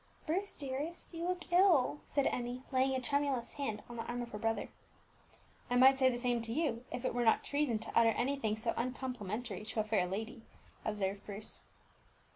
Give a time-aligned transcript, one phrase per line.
[0.25, 4.31] "Bruce, dearest, you look ill," said Emmie, laying a tremulous hand on the arm of
[4.31, 4.69] her brother.
[5.69, 8.57] "I might say the same to you, if it were not treason to utter anything
[8.57, 10.41] so uncomplimentary to a fair lady,"
[10.83, 11.61] observed Bruce.